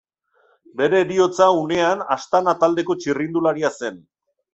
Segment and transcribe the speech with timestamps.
[0.79, 4.01] Bere heriotza unean Astana taldeko txirrindularia zen.